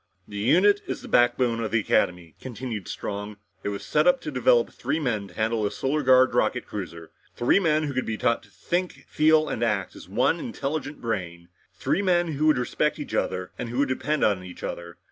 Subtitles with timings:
[0.27, 3.37] "The unit is the backbone of the Academy," continued Strong.
[3.63, 7.11] "It was set up to develop three men to handle a Solar Guard rocket cruiser.
[7.35, 11.49] Three men who could be taught to think, feel and act as one intelligent brain.
[11.75, 14.97] Three men who would respect each other and who could depend on each other.